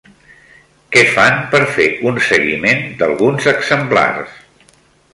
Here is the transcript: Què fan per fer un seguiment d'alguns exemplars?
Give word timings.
Què 0.95 1.03
fan 1.17 1.37
per 1.51 1.61
fer 1.77 1.87
un 2.13 2.19
seguiment 2.31 2.83
d'alguns 3.03 3.49
exemplars? 3.57 4.39